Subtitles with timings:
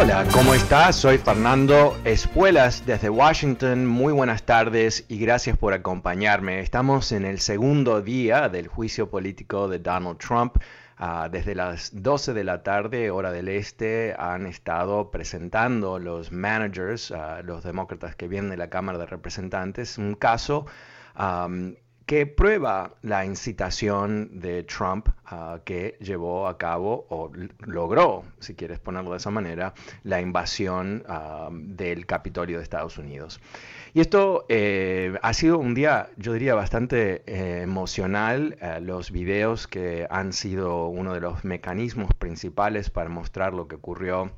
[0.00, 0.94] Hola, ¿cómo estás?
[0.94, 3.84] Soy Fernando Espuelas desde Washington.
[3.84, 6.60] Muy buenas tardes y gracias por acompañarme.
[6.60, 10.58] Estamos en el segundo día del juicio político de Donald Trump.
[11.00, 17.10] Uh, desde las 12 de la tarde, hora del este, han estado presentando los managers,
[17.10, 20.66] uh, los demócratas que vienen de la Cámara de Representantes, un caso
[22.08, 25.10] que prueba la incitación de Trump
[25.66, 27.30] que llevó a cabo o
[27.66, 33.42] logró, si quieres ponerlo de esa manera, la invasión uh, del Capitolio de Estados Unidos.
[33.92, 38.56] Y esto eh, ha sido un día, yo diría, bastante eh, emocional.
[38.62, 43.76] Eh, los videos que han sido uno de los mecanismos principales para mostrar lo que
[43.76, 44.32] ocurrió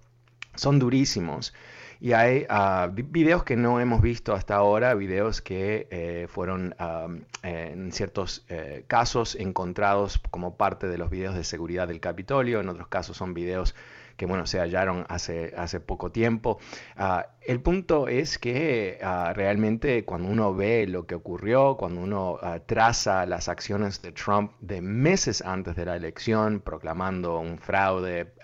[0.56, 1.54] son durísimos.
[2.02, 7.20] Y hay uh, videos que no hemos visto hasta ahora, videos que eh, fueron um,
[7.42, 12.70] en ciertos eh, casos encontrados como parte de los videos de seguridad del Capitolio, en
[12.70, 13.74] otros casos son videos
[14.20, 16.58] que bueno, se hallaron hace, hace poco tiempo.
[16.98, 22.32] Uh, el punto es que uh, realmente cuando uno ve lo que ocurrió, cuando uno
[22.34, 28.34] uh, traza las acciones de Trump de meses antes de la elección, proclamando un fraude,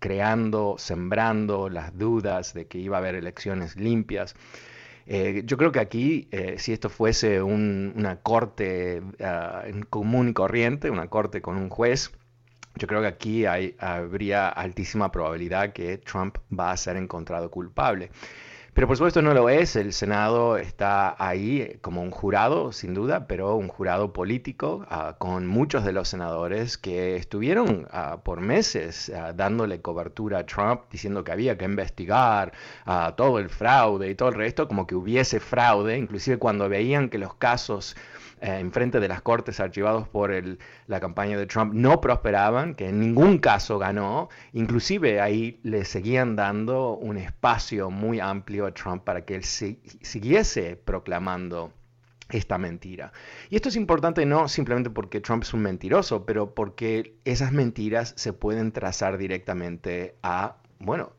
[0.00, 4.34] creando, sembrando las dudas de que iba a haber elecciones limpias,
[5.06, 9.00] eh, yo creo que aquí, eh, si esto fuese un, una corte
[9.90, 12.10] común y corriente, una corte con un juez,
[12.76, 18.10] yo creo que aquí hay, habría altísima probabilidad que Trump va a ser encontrado culpable.
[18.80, 23.26] Pero por supuesto no lo es, el Senado está ahí como un jurado, sin duda,
[23.26, 29.10] pero un jurado político uh, con muchos de los senadores que estuvieron uh, por meses
[29.10, 32.52] uh, dándole cobertura a Trump, diciendo que había que investigar
[33.18, 37.18] todo el fraude y todo el resto, como que hubiese fraude, inclusive cuando veían que
[37.18, 37.94] los casos
[38.40, 42.74] eh, en frente de las cortes archivados por el, la campaña de Trump no prosperaban,
[42.74, 48.74] que en ningún caso ganó, inclusive ahí le seguían dando un espacio muy amplio a
[48.74, 51.72] Trump para que él siguiese proclamando
[52.30, 53.12] esta mentira.
[53.48, 58.14] Y esto es importante no simplemente porque Trump es un mentiroso, pero porque esas mentiras
[58.16, 61.12] se pueden trazar directamente a bueno,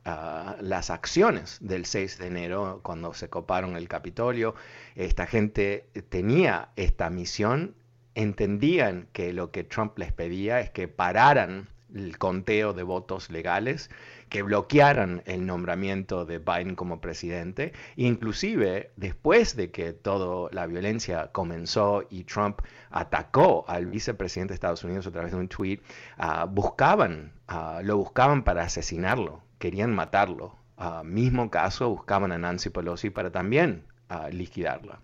[0.60, 4.56] las acciones del 6 de enero, cuando se coparon el Capitolio,
[4.96, 7.76] esta gente tenía esta misión,
[8.16, 13.92] entendían que lo que Trump les pedía es que pararan el conteo de votos legales,
[14.32, 21.32] que bloquearan el nombramiento de Biden como presidente, inclusive después de que toda la violencia
[21.34, 22.62] comenzó y Trump
[22.92, 25.82] atacó al vicepresidente de Estados Unidos a través de un tweet,
[26.18, 30.56] uh, buscaban, uh, lo buscaban para asesinarlo, querían matarlo.
[30.78, 33.86] Uh, mismo caso, buscaban a Nancy Pelosi para también
[34.32, 35.00] liquidarla.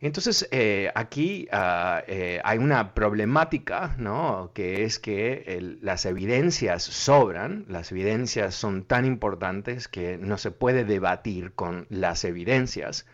[0.00, 2.00] Entonces, eh, aquí uh,
[2.44, 4.50] hay una problemática, ¿no?
[4.54, 10.84] Que es que las evidencias sobran, las evidencias son tan importantes que no se puede
[10.84, 13.06] debatir con las evidencias.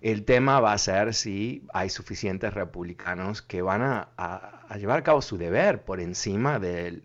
[0.00, 5.22] El tema va a ser si hay suficientes republicanos que van a, llevar a cabo
[5.22, 7.02] su deber por encima del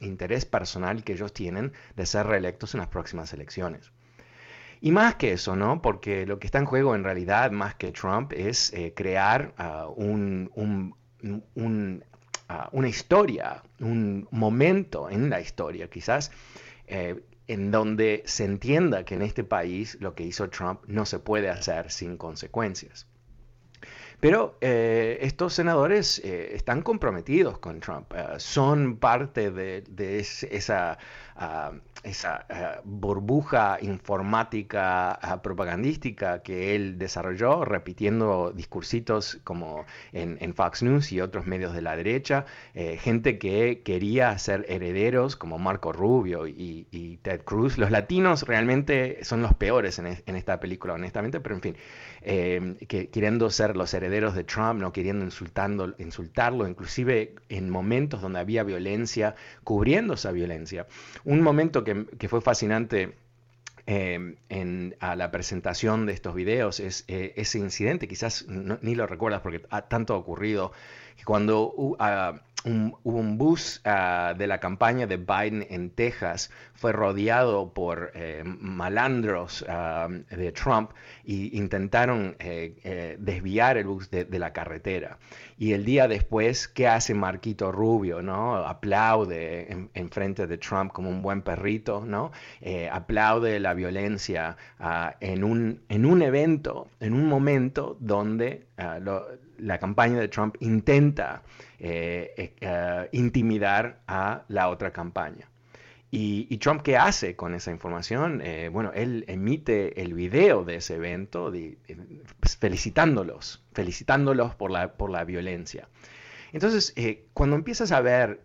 [0.00, 3.90] interés personal que ellos tienen de ser reelectos en las próximas elecciones.
[4.80, 5.80] Y más que eso, ¿no?
[5.82, 9.90] Porque lo que está en juego en realidad, más que Trump, es eh, crear uh,
[9.90, 10.94] un, uh,
[12.72, 16.30] una historia, un momento en la historia, quizás,
[16.86, 21.18] eh, en donde se entienda que en este país lo que hizo Trump no se
[21.18, 23.06] puede hacer sin consecuencias.
[24.18, 30.18] Pero eh, estos senadores eh, están comprometidos con Trump, son parte de,
[30.50, 30.98] esa...
[31.38, 31.72] Ah,
[32.02, 41.12] esa eh, burbuja informática uh, propagandística que él desarrolló, repitiendo discursitos como en, Fox News
[41.12, 46.46] y otros medios de la derecha, eh, gente que quería ser herederos como Marco Rubio
[46.46, 47.76] y, Ted Cruz.
[47.76, 51.76] Los latinos realmente son los peores en, en esta película, honestamente, pero en fin,
[52.28, 58.20] eh, que, queriendo ser los herederos de Trump, no queriendo insultando, insultarlo, inclusive en momentos
[58.20, 60.88] donde había violencia, cubriendo esa violencia.
[61.26, 63.14] Un momento que fue fascinante
[63.88, 69.06] eh, en a la presentación de estos videos es eh, ese incidente, quizás ni lo
[69.06, 70.72] recuerdas porque ha tanto ocurrido,
[71.16, 71.96] que cuando uh,
[72.66, 78.42] un, un bus ah, de la campaña de Biden en Texas fue rodeado por eh,
[78.44, 80.90] malandros ah, de Trump
[81.24, 85.18] e intentaron eh, eh, desviar el bus de, la carretera.
[85.56, 88.20] Y el día después, ¿qué hace Marquito Rubio?
[88.20, 88.56] ¿no?
[88.56, 92.32] Aplaude en, frente de Trump como un buen perrito, ¿no?
[92.92, 98.66] aplaude la violencia ah, en, un, en un evento, en un momento donde
[99.58, 101.42] la campaña de Trump intenta
[101.78, 105.48] eh, eh, intimidar a la otra campaña.
[106.18, 108.40] Y, Trump, ¿qué hace con esa información?
[108.42, 111.52] Eh, bueno, él emite el video de ese evento
[112.40, 115.90] pues, felicitándolos, felicitándolos por la, por la violencia.
[116.52, 116.94] Entonces,
[117.34, 118.40] cuando empiezas a ver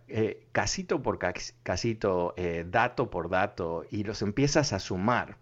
[0.52, 1.18] casito por
[1.62, 2.34] casito,
[2.66, 5.38] dato por dato, y los empiezas a sumar,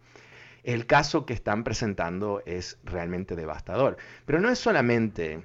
[0.63, 3.97] el caso que están presentando es realmente devastador.
[4.27, 5.43] Pero no es solamente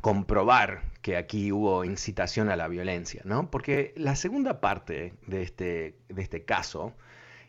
[0.00, 3.50] comprobar que aquí hubo incitación a la violencia, ¿no?
[3.50, 6.94] Porque la segunda parte de este, de este caso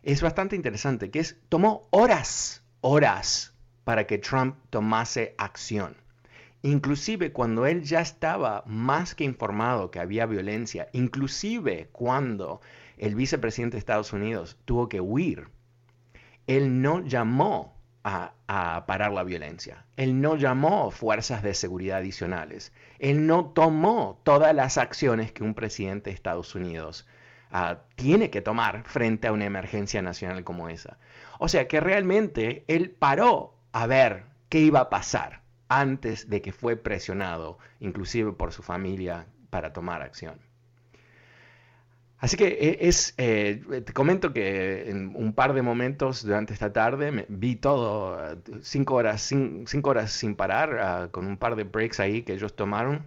[0.04, 3.54] es bastante interesante, que es, tomó horas, horas
[3.84, 5.95] para que Trump tomase acción.
[6.62, 12.62] Inclusive cuando él ya estaba más que informado que había violencia, inclusive cuando
[12.98, 15.50] el vicepresidente de Estados Unidos tuvo que huir,
[16.48, 19.85] él no llamó a, parar la violencia.
[19.97, 22.73] Él no llamó fuerzas de seguridad adicionales.
[23.00, 27.07] Él no tomó todas las acciones que un presidente de Estados Unidos
[27.51, 30.97] ah, tiene que tomar frente a una emergencia nacional como esa.
[31.39, 36.51] O sea que realmente él paró a ver qué iba a pasar antes de que
[36.51, 40.39] fue presionado, inclusive por su familia, para tomar acción.
[42.24, 46.72] Así que e, es, eh, te comento que en un par de momentos durante esta
[46.72, 49.22] tarde me, vi todo, eh, cinco horas,
[49.66, 53.06] cinco horas sin parar, ah, con un par de breaks ahí que ellos tomaron.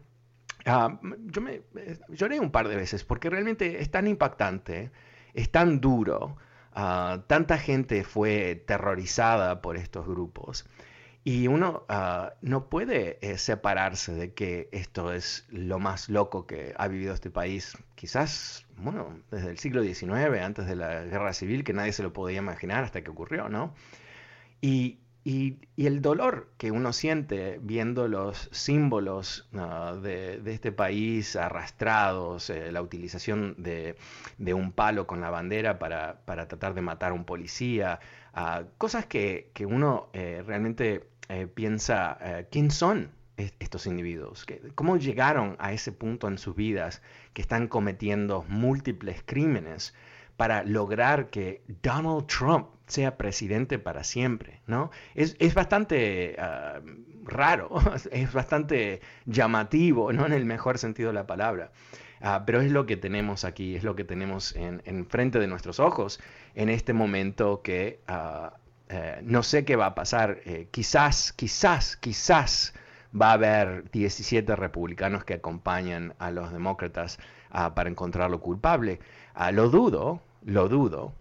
[0.67, 1.01] Ah,
[1.33, 4.91] yo me eh, lloré un par de veces porque realmente es tan impactante,
[5.33, 6.37] es tan duro,
[6.75, 10.67] ah, tanta gente fue terrorizada por estos grupos.
[11.27, 16.73] Y uno ah, no puede eh, separarse de que esto es lo más loco que
[16.79, 21.65] ha vivido este país, quizás, bueno, desde el siglo XIX, antes de la guerra civil,
[21.65, 23.75] que nadie se lo podía imaginar hasta que ocurrió, ¿no?
[24.61, 25.01] Y,
[25.77, 32.81] el dolor que uno siente viendo los símbolos ah, de, este país arrastrados, eh, la
[32.83, 33.97] utilización de,
[34.55, 37.99] un palo con la bandera para, tratar de matar a un policía,
[38.33, 44.47] ah, cosas que, uno eh, realmente eh, piensa, eh, ¿quién son estos individuos?
[44.75, 47.03] ¿Cómo llegaron a ese punto en sus vidas
[47.35, 49.95] que están cometiendo múltiples crímenes
[50.37, 54.63] para lograr que Donald Trump sea presidente para siempre?
[54.67, 54.91] ¿no?
[55.15, 56.81] Es, bastante ah,
[57.25, 57.71] raro,
[58.11, 61.73] es bastante llamativo, no en el mejor sentido de la palabra.
[62.21, 65.81] Ah, pero es lo que tenemos aquí, es lo que tenemos en, frente de nuestros
[65.81, 66.21] ojos
[66.55, 68.57] en este momento que uh,
[68.89, 70.41] eh, no sé qué va a pasar.
[70.45, 72.75] Eh, quizás, quizás, quizás
[73.21, 77.19] va a haber 17 republicanos que acompañan a los demócratas
[77.51, 79.01] ah, para encontrarlo culpable.
[79.35, 81.13] Ah, lo dudo, lo dudo,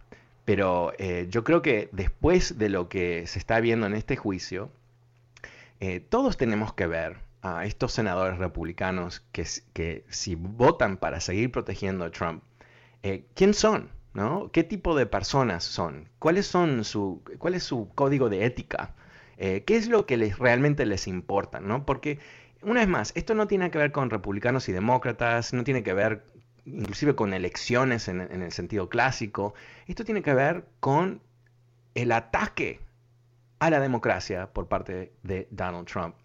[0.45, 4.71] pero eh, yo creo que después de lo que se está viendo en este juicio,
[6.09, 12.05] todos tenemos que ver a estos senadores republicanos que, que si votan para seguir protegiendo
[12.05, 12.43] a Trump,
[13.35, 13.91] ¿quién son?
[14.15, 14.49] ¿No?
[14.51, 16.09] ¿Qué tipo de personas son?
[16.19, 18.95] ¿Cuáles son su, ¿Cuál es su código de ética?
[19.37, 21.59] Eh, ¿Qué es lo que les, realmente les importa?
[21.59, 21.85] ¿no?
[21.85, 22.19] Porque,
[22.63, 25.93] una vez más, esto no tiene que ver con republicanos y demócratas, no tiene que
[25.93, 26.23] ver
[26.65, 29.53] inclusive con elecciones en, el sentido clásico,
[29.85, 31.21] esto tiene que ver con
[31.93, 32.79] el ataque
[33.59, 36.15] a la democracia por parte de Donald Trump.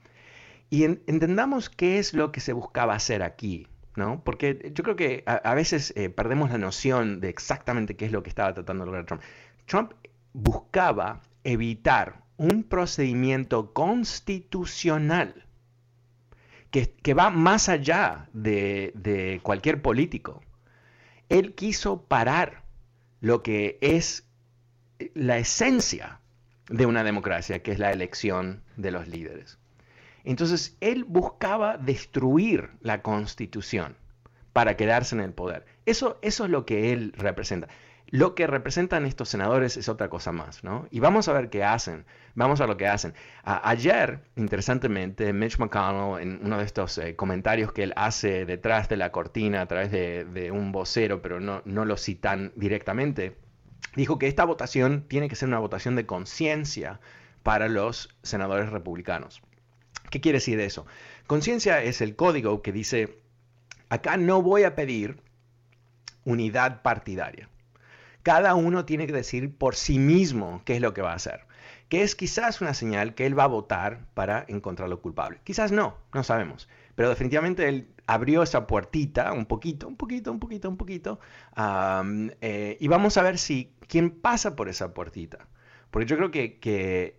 [0.71, 3.67] Y entendamos qué es lo que se buscaba hacer aquí.
[3.97, 4.23] ¿No?
[4.25, 8.23] Porque yo creo que a, veces eh, perdemos la noción de exactamente qué es lo
[8.23, 9.23] que estaba tratando de lograr Trump.
[9.67, 9.93] Trump
[10.33, 15.45] buscaba evitar un procedimiento constitucional
[16.71, 20.43] que, va más allá de, cualquier político.
[21.29, 22.63] Él quiso parar
[23.21, 24.27] lo que es
[25.15, 26.21] la esencia
[26.69, 29.60] de una democracia, que es la elección de los líderes.
[30.25, 33.97] Entonces, él buscaba destruir la constitución
[34.53, 35.65] para quedarse en el poder.
[35.87, 37.69] Eso, eso es lo que él representa.
[38.13, 40.89] Lo que representan estos senadores es otra cosa más, ¿no?
[40.91, 42.05] Y vamos a ver qué hacen.
[42.35, 43.15] Vamos a ver lo que hacen.
[43.45, 48.97] ayer, interesantemente, Mitch McConnell, en uno de estos eh, comentarios que él hace detrás de
[48.97, 53.37] la cortina a través de, un vocero, pero no, no lo citan directamente,
[53.95, 56.99] dijo que esta votación tiene que ser una votación de conciencia
[57.45, 59.41] para los senadores republicanos.
[60.11, 60.87] ¿Qué quiere decir eso?
[61.27, 63.21] Conciencia es el código que dice,
[63.89, 65.23] acá no voy a pedir
[66.25, 67.49] unidad partidaria.
[68.23, 71.47] Cada uno tiene que decir por sí mismo qué es lo que va a hacer.
[71.89, 75.41] Que es quizás una señal que él va a votar para encontrarlo culpable.
[75.45, 76.69] Quizás no, no sabemos.
[76.95, 81.21] Pero definitivamente él abrió esa puertita un poquito, un poquito, un poquito, un poquito.
[82.41, 85.49] Eh, y vamos a ver si quién pasa por esa puertita.
[85.91, 86.59] Porque yo creo que,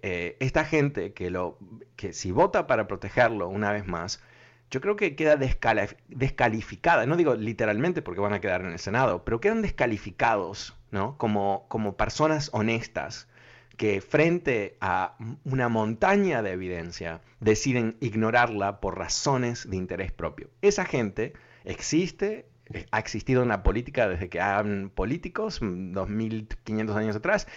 [0.02, 1.58] eh, esta gente que, lo,
[1.96, 4.22] que si vota para protegerlo una vez más,
[4.70, 9.26] yo creo que queda descalificada, no digo literalmente porque van a quedar en el Senado,
[9.26, 11.18] pero quedan descalificados ¿no?
[11.18, 13.28] como, como personas honestas
[13.76, 20.50] que frente a una montaña de evidencia deciden ignorarla por razones de interés propio.
[20.62, 21.34] Esa gente
[21.66, 27.48] existe, eh, ha existido en la política desde que han políticos, 2500 años atrás,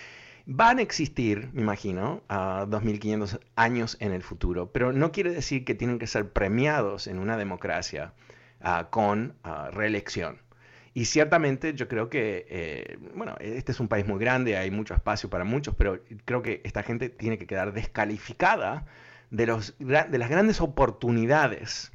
[0.47, 5.65] Van a existir, me imagino, a 2500 años en el futuro, pero no quiere decir
[5.65, 8.13] que tienen que ser premiados en una democracia
[8.61, 10.43] ah, con ah, reelección.
[10.93, 14.93] Y ciertamente yo creo que, eh, bueno, este es un país muy grande, hay mucho
[14.95, 18.87] espacio para muchos, pero creo que esta gente tiene que quedar descalificada
[19.31, 21.91] de, los, de las grandes oportunidades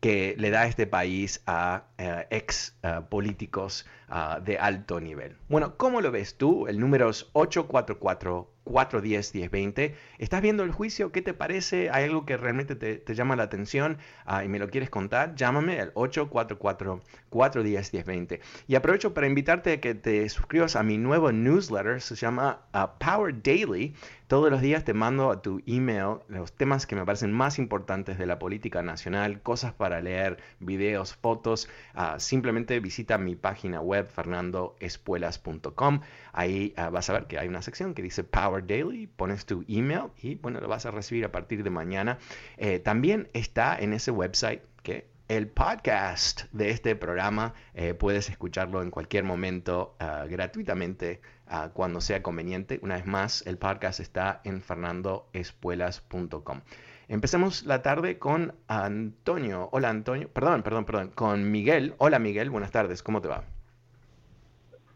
[0.00, 5.36] que le da este país a eh, ex eh, políticos ah, de alto nivel.
[5.48, 6.66] Bueno, ¿cómo lo ves tú?
[6.66, 9.94] El número es 844 410-1020.
[10.18, 11.10] ¿Estás viendo el juicio?
[11.12, 11.90] ¿Qué te parece?
[11.90, 15.34] ¿Hay algo que realmente te, llama la atención ah, y me lo quieres contar?
[15.34, 18.40] Llámame al 844-410-1020.
[18.68, 22.00] Y aprovecho para invitarte a que te suscribas a mi nuevo newsletter.
[22.00, 23.94] Se llama ah, Power Daily.
[24.28, 28.16] Todos los días te mando a tu email los temas que me parecen más importantes
[28.16, 31.68] de la política nacional, cosas para leer, videos, fotos.
[31.94, 36.00] Ah, simplemente visita mi página web fernandoespuelas.com.
[36.32, 40.08] Ahí vas a ver que hay una sección que dice Power Daily, pones tu email
[40.22, 42.18] y bueno, lo vas a recibir a partir de mañana.
[42.56, 48.82] Eh, también está en ese website que el podcast de este programa eh, puedes escucharlo
[48.82, 52.80] en cualquier momento ah, gratuitamente ah, cuando sea conveniente.
[52.82, 56.60] Una vez más, el podcast está en fernandoespuelas.com.
[57.06, 59.68] Empecemos la tarde con Antonio.
[59.70, 61.94] Hola Antonio, perdón, perdón, perdón, con Miguel.
[61.98, 63.44] Hola Miguel, buenas tardes, ¿cómo te va?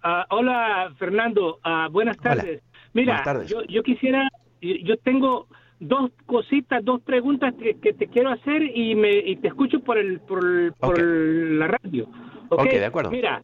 [0.03, 1.61] Ah, hola Fernando,
[1.93, 2.61] buenas tardes.
[2.95, 4.29] Mira, yo, yo quisiera,
[4.61, 5.49] yo tengo
[5.81, 10.21] dos cositas, dos preguntas que, te quiero hacer y me y te escucho por el
[10.21, 12.09] por, la radio.
[12.49, 12.67] ¿okay?
[12.67, 13.11] ok, de acuerdo.
[13.11, 13.43] Mira,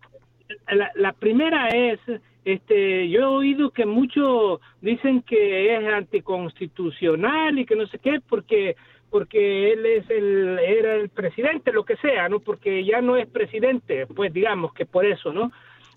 [0.73, 1.99] la, la, primera es,
[2.45, 8.21] este, yo he oído que muchos dicen que es anticonstitucional y que no sé qué
[8.27, 8.77] porque
[9.11, 13.27] porque él es el era el presidente, lo que sea, no, porque ya no es
[13.27, 15.51] presidente, pues digamos que por eso, ¿no?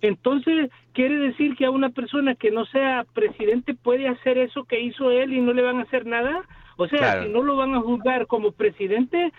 [0.04, 4.82] Entonces, quiere decir que a una persona que no sea presidente puede hacer eso que
[4.82, 6.44] hizo él y no le van a hacer nada.
[6.76, 9.32] O sea, si no lo van a juzgar como presidente,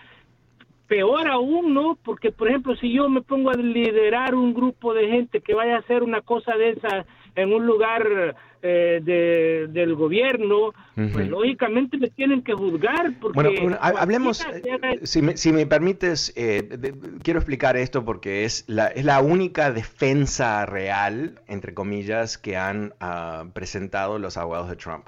[0.87, 1.99] peor aún, ¿no?
[2.03, 5.75] Porque, por ejemplo, si yo me pongo a liderar un grupo de gente que vaya
[5.75, 11.97] a hacer una cosa de esa en un lugar eh, de, del gobierno, pues lógicamente
[11.97, 13.13] me tienen que juzgar.
[13.19, 18.63] Porque bueno, hablemos, eh, si, me, si me permites, eh, quiero explicar esto porque es
[18.67, 24.77] la, es la única defensa real, entre comillas, que han ah, presentado los abogados de
[24.77, 25.05] Trump.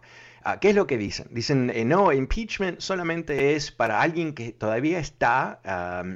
[0.50, 1.28] Ah, ¿Qué es lo que dicen?
[1.32, 5.60] Dicen, eh, no, impeachment solamente es para alguien que todavía está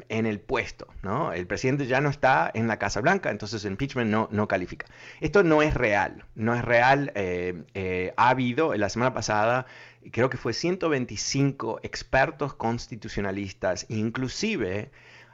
[0.07, 1.33] en el puesto, ¿no?
[1.33, 4.85] El presidente ya no está en la Casa Blanca, entonces impeachment no, no califica.
[5.19, 7.11] Esto no es real, no es real.
[7.15, 9.65] Eh, eh, ha habido, la semana pasada,
[10.13, 14.91] creo que fue 125 expertos constitucionalistas, inclusive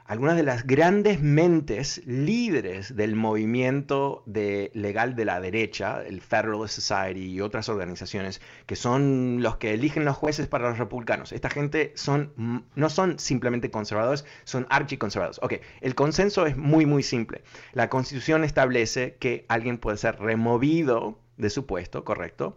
[0.08, 6.80] algunas de las grandes mentes líderes del movimiento de legal de la derecha, el Federalist
[6.80, 11.32] Society y otras organizaciones, que son los que eligen los jueces para los republicanos.
[11.32, 12.32] Esta gente son,
[12.74, 15.40] no son simplemente conservadores, son archiconservadores.
[15.42, 17.42] Ok, el consenso es muy, muy simple.
[17.74, 22.56] La constitución establece que alguien puede ser removido de su puesto, correcto,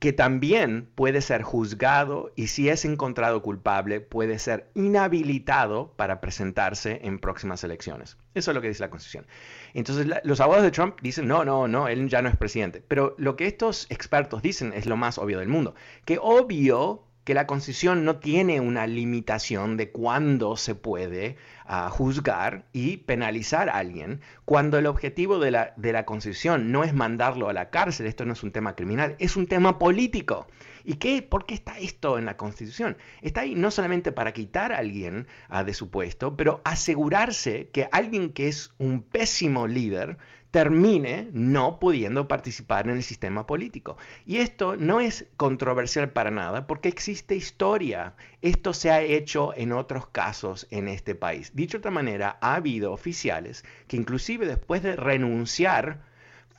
[0.00, 7.00] que también puede ser juzgado y si es encontrado culpable puede ser inhabilitado para presentarse
[7.04, 8.16] en próximas elecciones.
[8.34, 9.26] Eso es lo que dice la Constitución.
[9.74, 12.82] Entonces los abogados de Trump dicen, no, no, no, él ya no es presidente.
[12.88, 15.74] Pero lo que estos expertos dicen es lo más obvio del mundo,
[16.06, 21.36] que obvio que la Constitución no tiene una limitación de cuándo se puede
[21.66, 26.82] ah, juzgar y penalizar a alguien, cuando el objetivo de la, de la Constitución no
[26.82, 30.46] es mandarlo a la cárcel, esto no es un tema criminal, es un tema político.
[30.82, 32.96] ¿Y qué, por qué está esto en la Constitución?
[33.20, 37.88] Está ahí no solamente para quitar a alguien ah, de su puesto, pero asegurarse que
[37.92, 40.16] alguien que es un pésimo líder
[40.50, 43.96] termine no pudiendo participar en el sistema político.
[44.26, 48.14] Y esto no es controversial para nada porque existe historia.
[48.42, 51.52] Esto se ha hecho en otros casos en este país.
[51.54, 56.00] Dicho de otra manera, ha habido oficiales que inclusive después de renunciar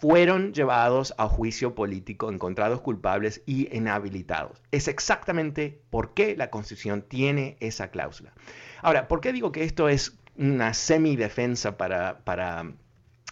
[0.02, 4.60] fueron llevados a juicio político, encontrados culpables y inhabilitados.
[4.72, 8.34] Es exactamente por qué la Constitución tiene esa cláusula.
[8.82, 12.72] Ahora, ¿por qué digo que esto es una semidefensa para, para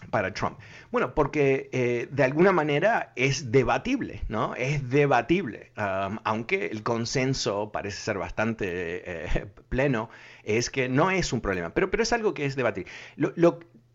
[0.09, 0.59] para Trump?
[0.91, 4.55] Bueno, porque eh, de alguna manera es debatible, ¿no?
[4.55, 8.67] Es debatible, aunque el consenso parece ser bastante
[9.05, 10.09] eh, pleno,
[10.43, 12.91] es que no es un problema, pero, pero es algo que es debatible.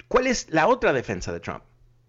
[0.08, 1.62] ¿Cuál es la otra defensa de Trump?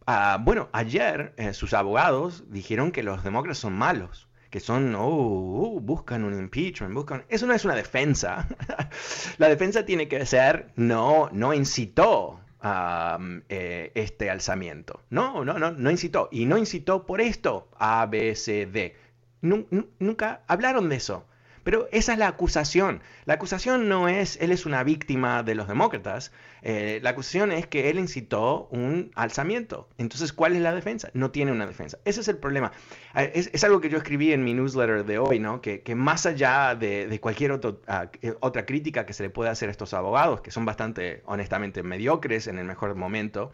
[0.05, 5.81] Ah, bueno, ayer eh, sus abogados dijeron que los demócratas son malos que son, oh,
[5.81, 7.25] buscan un impeachment, buscan...
[7.27, 8.47] Eso no es una defensa.
[9.37, 15.01] la defensa tiene que ser, no, no incitó eh, este alzamiento.
[15.09, 16.29] No, no, no, no incitó.
[16.31, 18.95] Y no incitó por esto A, B, C, D.
[19.41, 21.25] nunca hablaron de eso.
[21.65, 23.01] Pero esa es la acusación.
[23.25, 26.31] La acusación no es, él es una víctima de los demócratas.
[26.61, 29.89] Eh, la acusación es que él incitó un alzamiento.
[29.97, 31.09] Entonces, ¿cuál es la defensa?
[31.15, 31.97] No tiene una defensa.
[32.05, 32.71] Ese es el problema.
[33.15, 35.59] Eh, es, algo que yo escribí en mi newsletter de hoy, ¿no?
[35.59, 39.71] Que, más allá de, cualquier ah, eh, otra crítica que se le pueda hacer a
[39.71, 43.51] estos abogados, que son bastante, honestamente, mediocres en el mejor momento,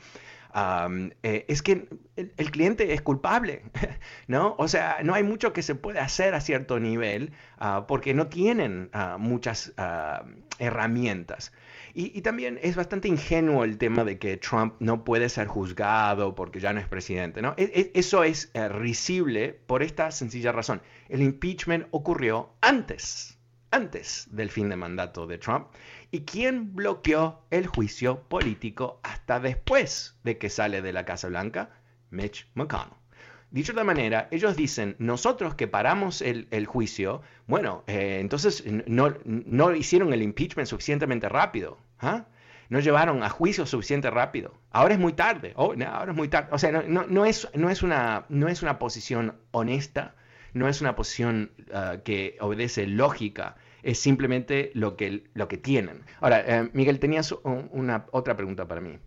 [0.54, 3.64] eh, es que el, cliente es culpable,
[4.28, 4.56] ¿no?
[4.58, 8.28] O sea, no hay mucho que se puede hacer a cierto nivel ah, porque no
[8.28, 10.26] tienen ah, muchas ah,
[10.60, 11.52] herramientas.
[11.94, 16.60] Y, también es bastante ingenuo el tema de que Trump no puede ser juzgado porque
[16.60, 17.54] ya no es presidente, ¿no?
[17.58, 20.82] E, e, eso es eh, risible por esta sencilla razón.
[21.10, 23.38] El impeachment ocurrió antes,
[23.72, 25.68] antes del fin de mandato de Trump
[26.12, 31.70] y quién bloqueó el juicio político hasta después de que sale de la Casa Blanca,
[32.10, 33.02] Mitch McConnell.
[33.50, 39.14] Dicho de otra manera, ellos dicen, nosotros que paramos el, juicio, bueno, eh, entonces no,
[39.26, 41.78] no, hicieron el impeachment suficientemente rápido.
[42.00, 42.26] ¿ah?
[42.70, 44.54] No llevaron a juicio suficiente rápido.
[44.72, 45.52] Ahora es muy tarde.
[45.58, 46.48] Oh, ahora es muy tarde.
[46.52, 50.16] O sea, no, es, no, es, una, no es una posición honesta,
[50.54, 56.02] no es una posición ah, que obedece lógica es simplemente lo que, lo que tienen.
[56.20, 58.98] Ahora, eh, Miguel, tenías una otra pregunta para mí.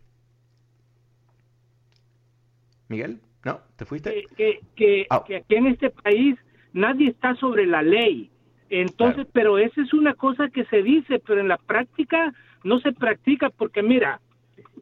[2.88, 3.60] Miguel, ¿no?
[3.76, 4.26] ¿Te fuiste?
[4.36, 5.24] Que, que, ah.
[5.26, 6.36] que, aquí en este país
[6.72, 8.30] nadie está sobre la ley.
[8.70, 12.32] Entonces, pero esa es una cosa que se dice, pero en la práctica
[12.64, 14.20] no se practica porque mira,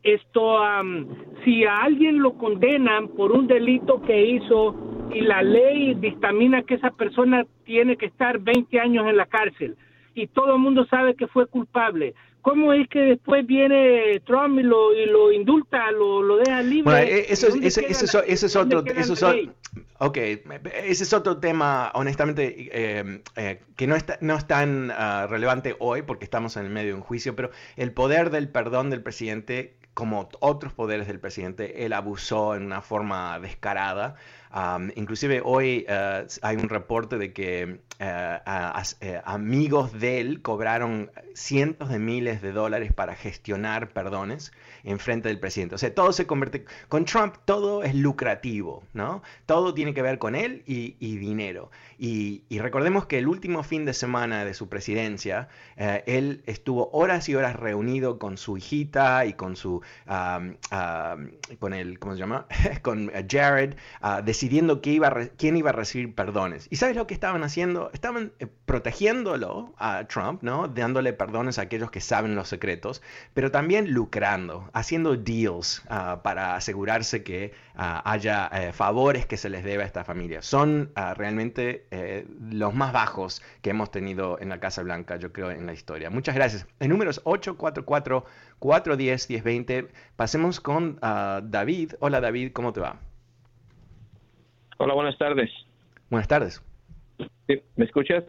[0.03, 0.59] esto,
[1.45, 6.75] si a alguien lo condenan por un delito que hizo y la ley dictamina que
[6.75, 9.77] esa persona tiene que estar 20 años en la cárcel
[10.15, 12.15] y todo el mundo sabe que fue culpable.
[12.43, 16.83] ¿Cómo es que después viene Trump y lo, y lo indulta, lo, lo deja libre?
[16.83, 19.49] Bueno, e, eso, es, eso, es otro, eso es,
[19.99, 20.43] okay,
[20.85, 25.77] ese es otro tema, honestamente, eh, eh, que no, está, no es tan ah, relevante
[25.79, 29.03] hoy porque estamos en el medio de un juicio, pero el poder del perdón del
[29.03, 34.17] presidente como otros poderes del presidente, él abusó en una forma descarada
[34.97, 38.39] inclusive hoy eh, hay un reporte de que eh,
[39.01, 44.53] eh, amigos de él cobraron cientos de miles de dólares para gestionar perdones
[44.85, 45.77] en frente del presidente.
[45.77, 46.65] O sea, todo se convierte...
[46.89, 49.23] Con Trump todo es lucrativo, ¿no?
[49.47, 51.71] Todo tiene que ver con él y, dinero.
[51.99, 57.35] Y, recordemos que el último fin de semana de su presidencia, él estuvo horas y
[57.35, 59.83] horas reunido con su hijita y con su...
[61.59, 61.99] con el...
[61.99, 62.47] ¿Cómo se llama?
[62.83, 66.67] con Jared, uh, decidiendo iba quién iba a recibir perdones.
[66.69, 67.91] ¿Y sabes lo que estaban haciendo?
[67.93, 70.67] Estaban eh, protegiéndolo a Trump, ¿no?
[70.67, 73.03] Dándole perdones a aquellos que saben los secretos,
[73.35, 79.49] pero también lucrando, haciendo deals ah, para asegurarse que ah, haya eh, favores que se
[79.49, 80.43] les debe a esta familia.
[80.43, 85.33] Son ah, realmente eh, los más bajos que hemos tenido en la Casa Blanca, yo
[85.33, 86.11] creo, en la historia.
[86.11, 86.67] Muchas gracias.
[86.81, 88.25] El número es 844
[88.59, 89.89] 410 1020.
[90.17, 91.93] Pasemos con David.
[92.01, 93.12] Hola David, ¿cómo te va?
[94.85, 95.49] Hola, buenas tardes.
[96.11, 96.61] Buenas tardes.
[97.77, 98.25] ¿Me escuchas?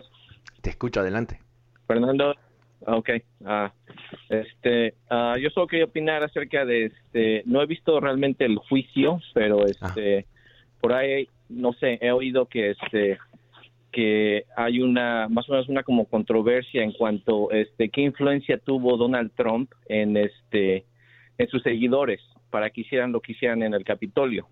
[0.62, 1.40] Te escucho, adelante.
[1.88, 2.36] Fernando,
[2.86, 3.10] ok.
[3.40, 3.70] Uh,
[4.30, 7.42] este, uh, yo solo quería opinar acerca de este.
[7.48, 10.28] No he visto realmente el juicio, pero este,
[10.80, 13.18] por ahí, no sé, he oído que este
[13.92, 18.96] que hay una más o menos una como controversia en cuanto este qué influencia tuvo
[18.96, 20.86] Donald Trump en este
[21.40, 24.48] en sus seguidores para que hicieran lo que hicieran en el Capitolio.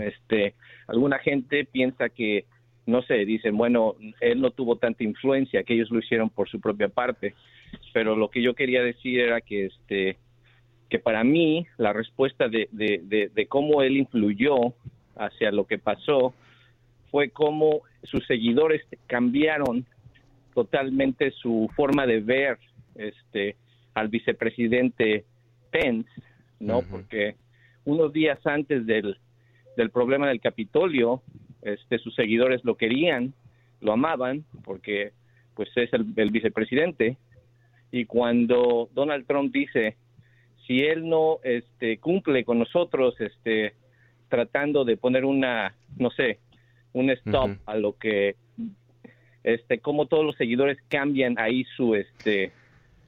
[0.00, 0.54] Este,
[0.86, 2.46] alguna gente piensa que
[2.86, 6.58] no sé, dicen, bueno, él no tuvo tanta influencia, que ellos lo hicieron por su
[6.58, 7.34] propia parte,
[7.92, 10.16] pero lo que yo quería decir era que este
[10.88, 14.56] que para mí la respuesta de, de, de cómo él influyó
[15.16, 16.32] hacia lo que pasó
[17.10, 19.84] fue cómo sus seguidores cambiaron
[20.54, 22.58] totalmente su forma de ver
[22.94, 23.56] este
[23.94, 25.24] al vicepresidente
[25.70, 26.10] Pence,
[26.58, 26.80] ¿no?
[26.82, 27.36] Porque
[27.84, 29.18] unos días antes del,
[29.78, 31.22] del problema del Capitolio,
[31.62, 33.32] este, sus seguidores lo querían,
[33.80, 35.12] lo amaban, porque
[35.54, 37.16] pues es el, el vicepresidente.
[37.90, 39.96] Y cuando Donald Trump dice,
[40.66, 43.74] si él no este, cumple con nosotros, este,
[44.28, 46.38] tratando de poner una, no sé,
[46.92, 48.36] un stop a lo que
[49.44, 52.50] este como todos los seguidores cambian ahí su este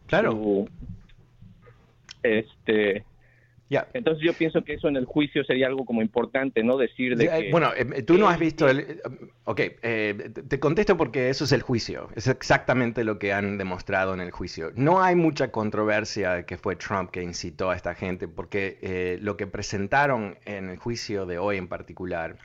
[0.06, 0.66] claro
[2.22, 3.04] este
[3.92, 6.76] Entonces yo pienso que eso en el juicio sería algo como importante, ¿no?
[6.76, 7.50] Decir de que...
[7.50, 9.00] Bueno, eh, tú no has visto el...
[9.44, 12.08] Ok, eh, te contesto porque eso es el juicio.
[12.16, 14.72] Es exactamente lo que han demostrado en el juicio.
[14.74, 19.18] No hay mucha controversia de que fue Trump que incitó a esta gente, porque eh,
[19.20, 22.36] lo que presentaron en el juicio de hoy en particular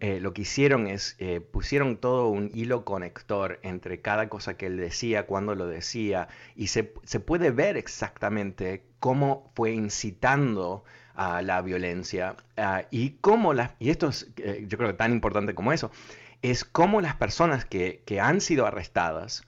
[0.00, 4.66] eh, lo que hicieron es eh, pusieron todo un hilo conector entre cada cosa que
[4.66, 10.82] él decía, cuando lo decía, y se, puede ver exactamente cómo fue incitando
[11.14, 15.12] a la violencia ah, y cómo las, y esto es eh, yo creo que tan
[15.12, 15.92] importante como eso,
[16.42, 19.44] es cómo las personas que, han sido arrestadas,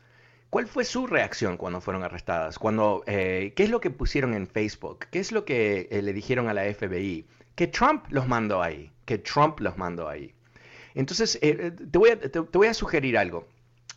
[0.51, 2.59] ¿Cuál fue su reacción cuando fueron arrestadas?
[2.59, 5.07] Cuando, ¿Qué es lo que pusieron en Facebook?
[5.13, 7.25] ¿Qué es lo que le dijeron a la FBI?
[7.61, 10.33] Que Trump los mandó ahí que Trump los mandó ahí.
[10.95, 13.49] Entonces, eh, eh, te, voy a, te, voy a, sugerir algo.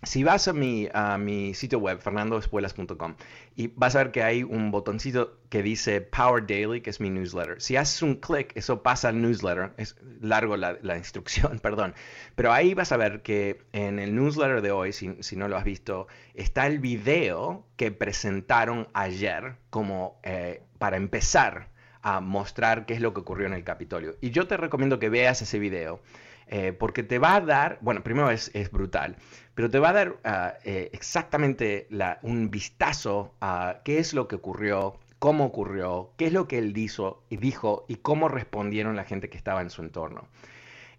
[0.02, 3.16] Si vas a mi, a mi sitio web, fernandoespuelas.com,
[3.56, 7.12] y vas a ver que hay un botoncito que dice Power Daily, que es mi
[7.12, 7.62] newsletter.
[7.62, 9.74] Si haces un clic, eso pasa al newsletter.
[9.78, 11.94] Es largo la, la, instrucción, perdón.
[12.34, 15.58] Pero ahí vas a ver que en el newsletter de hoy, si, si no lo
[15.58, 21.72] has visto, está el video que presentaron ayer como eh, para empezar
[22.04, 24.16] a mostrar qué es lo que ocurrió en el Capitolio.
[24.22, 26.02] Y yo te recomiendo que veas ese video.
[26.48, 29.16] Eh, porque te va a dar, bueno, primero es, brutal,
[29.56, 31.88] pero te va a dar ah, eh, exactamente
[32.22, 36.74] un vistazo a qué es lo que ocurrió, cómo ocurrió, qué es lo que él
[36.74, 40.28] dijo y, dijo, y cómo respondieron la gente que estaba en su entorno.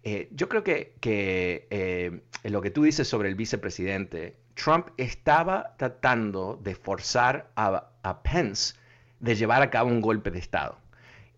[0.03, 6.59] Eh, yo creo que, que lo que tú dices sobre el vicepresidente, Trump estaba tratando
[6.63, 8.75] de forzar a, a Pence
[9.19, 10.84] de llevar a cabo un golpe de Estado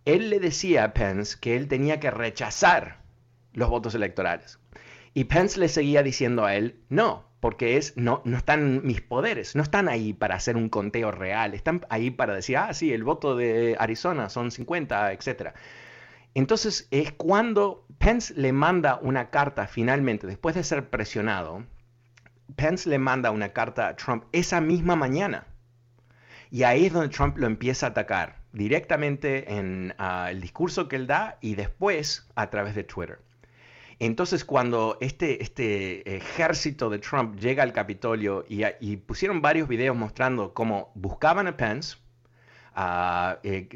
[0.07, 3.01] él le decía a Pence que él tenía que rechazar
[3.51, 4.57] los votos electorales.
[5.13, 9.55] Y Pence le seguía diciendo a él, no, porque es, no, no están mis poderes,
[9.55, 13.03] no están ahí para hacer un conteo real, están ahí para decir, ah, sí, el
[13.03, 15.49] voto de Arizona son 50, etc.
[16.33, 21.65] Entonces es cuando Pence le manda una carta finalmente, después de ser presionado,
[22.55, 25.47] Pence le manda una carta a Trump esa misma mañana.
[26.49, 30.97] Y ahí es donde Trump lo empieza a atacar directamente en ah, el discurso que
[30.97, 33.19] él da y después a través de Twitter.
[33.99, 40.53] Entonces, cuando este, este ejército de Trump llega al Capitolio y, pusieron varios videos mostrando
[40.53, 41.97] cómo buscaban a Pence,
[42.75, 43.67] ah, eh,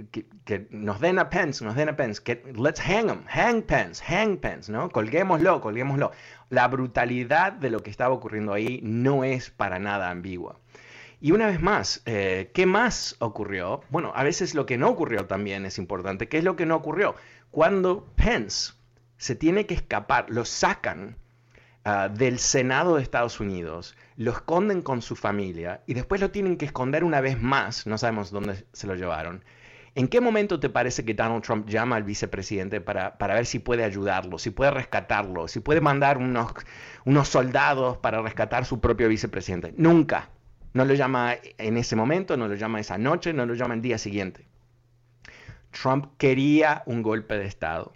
[0.46, 4.04] que, nos den a Pence, nos den a Pence, que let's hang him, hang Pence,
[4.04, 4.90] hang Pence, ¿no?
[4.90, 6.12] Colguémoslo, colguémoslo.
[6.50, 10.61] La brutalidad de lo que estaba ocurriendo ahí no es para nada ambigua.
[11.24, 13.82] Y una vez más, eh, ¿qué más ocurrió?
[13.90, 16.28] Bueno, a veces lo que no ocurrió también es importante.
[16.28, 17.14] ¿Qué es lo que no ocurrió?
[17.52, 18.74] Cuando Pence
[19.18, 21.16] se tiene que escapar, lo sacan
[21.86, 26.58] ah, del Senado de Estados Unidos, lo esconden con su familia y después lo tienen
[26.58, 29.46] que esconder una vez más, no sabemos dónde se lo llevaron.
[29.94, 33.60] ¿En qué momento te parece que Donald Trump llama al vicepresidente para, para ver si
[33.60, 36.52] puede ayudarlo, si puede rescatarlo, si puede mandar unos,
[37.06, 39.76] unos soldados para rescatar su propio vicepresidente?
[39.78, 40.30] Nunca.
[40.74, 43.82] No lo llama en ese momento, no lo llama esa noche, no lo llama el
[43.82, 44.46] día siguiente.
[45.72, 47.94] Trump quería un golpe de Estado.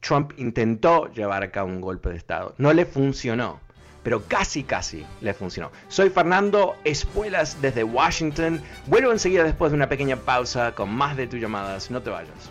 [0.00, 2.54] Trump intentó llevar a cabo un golpe de Estado.
[2.58, 3.60] No le funcionó,
[4.02, 5.70] pero casi, casi le funcionó.
[5.88, 8.60] Soy Fernando Espuelas desde Washington.
[8.86, 11.90] Vuelvo enseguida después de una pequeña pausa con más de tus llamadas.
[11.90, 12.50] No te vayas.